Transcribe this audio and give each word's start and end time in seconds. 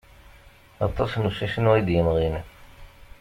Aṭas 0.85 1.11
n 1.15 1.27
usisnu 1.29 1.71
i 1.79 1.81
d-yemɣin. 1.87 2.35